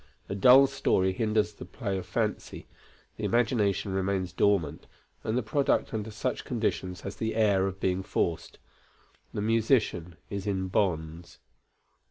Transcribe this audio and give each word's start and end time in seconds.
A 0.29 0.33
dull 0.33 0.65
story 0.65 1.13
hinders 1.13 1.53
the 1.53 1.63
play 1.63 1.95
of 1.95 2.07
fancy; 2.07 2.65
the 3.17 3.23
imagination 3.23 3.93
remains 3.93 4.33
dormant, 4.33 4.87
and 5.23 5.37
the 5.37 5.43
product 5.43 5.93
under 5.93 6.09
such 6.09 6.43
conditions 6.43 7.01
has 7.01 7.17
the 7.17 7.35
air 7.35 7.67
of 7.67 7.79
being 7.79 8.01
forced. 8.01 8.57
The 9.31 9.43
musician 9.43 10.15
is 10.27 10.47
in 10.47 10.69
bonds. 10.69 11.37